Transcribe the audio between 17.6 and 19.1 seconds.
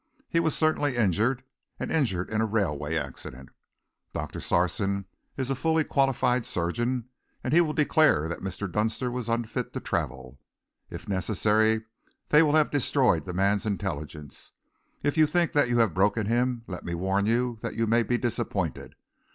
that you may be disappointed.